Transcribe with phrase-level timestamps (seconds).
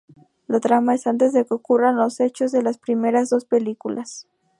[0.47, 4.25] La trama es antes de que ocurran los hechos de las primeras dos películas.